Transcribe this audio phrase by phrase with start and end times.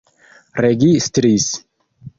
[0.61, 1.53] registris